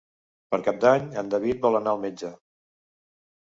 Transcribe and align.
Per 0.53 0.59
Cap 0.67 0.79
d'Any 0.85 1.05
en 1.23 1.29
David 1.33 1.61
vol 1.67 1.79
anar 1.81 1.93
al 1.93 2.01
metge. 2.07 2.33